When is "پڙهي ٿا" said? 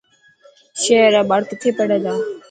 1.77-2.13